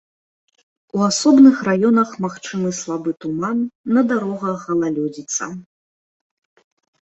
У 0.99 1.03
асобных 1.09 1.55
раёнах 1.67 2.09
магчымы 2.25 2.73
слабы 2.79 3.09
туман, 3.27 3.59
на 3.97 4.01
дарогах 4.15 4.67
галалёдзіца. 4.73 5.45